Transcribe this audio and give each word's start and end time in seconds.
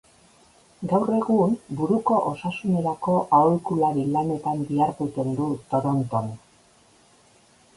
Gaur 0.93 1.09
egun, 1.17 1.51
buruko 1.81 2.17
osasunerako 2.29 3.17
aholkulari 3.41 4.07
lanetan 4.15 4.65
diharduten 4.71 5.31
du 5.41 5.51
Toronton. 5.75 6.33